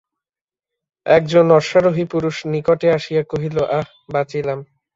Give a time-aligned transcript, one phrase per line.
[1.05, 4.59] এক জন অশ্বারোহী পুরুষ নিকটে আসিয়া কহিল, আঃ বাঁচিলাম।